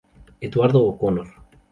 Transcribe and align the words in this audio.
Eduardo 0.39 0.79
O'Connor...". 0.83 1.27